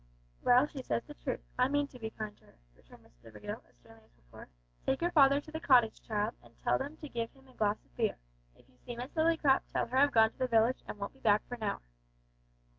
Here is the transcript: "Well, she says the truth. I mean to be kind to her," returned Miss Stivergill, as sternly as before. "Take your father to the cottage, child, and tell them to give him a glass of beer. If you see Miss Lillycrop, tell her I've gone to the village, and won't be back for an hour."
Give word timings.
"Well, 0.41 0.65
she 0.65 0.81
says 0.81 1.03
the 1.05 1.13
truth. 1.13 1.41
I 1.59 1.67
mean 1.67 1.87
to 1.89 1.99
be 1.99 2.09
kind 2.09 2.35
to 2.39 2.45
her," 2.45 2.55
returned 2.75 3.03
Miss 3.03 3.13
Stivergill, 3.19 3.61
as 3.69 3.75
sternly 3.75 4.03
as 4.05 4.11
before. 4.13 4.47
"Take 4.87 4.99
your 4.99 5.11
father 5.11 5.39
to 5.39 5.51
the 5.51 5.59
cottage, 5.59 6.01
child, 6.01 6.33
and 6.41 6.57
tell 6.63 6.79
them 6.79 6.97
to 6.97 7.07
give 7.07 7.31
him 7.33 7.47
a 7.47 7.53
glass 7.53 7.85
of 7.85 7.95
beer. 7.95 8.17
If 8.55 8.67
you 8.67 8.77
see 8.83 8.95
Miss 8.95 9.11
Lillycrop, 9.13 9.61
tell 9.71 9.85
her 9.85 9.97
I've 9.99 10.11
gone 10.11 10.31
to 10.31 10.39
the 10.39 10.47
village, 10.47 10.81
and 10.87 10.97
won't 10.97 11.13
be 11.13 11.19
back 11.19 11.47
for 11.47 11.53
an 11.53 11.61
hour." 11.61 11.81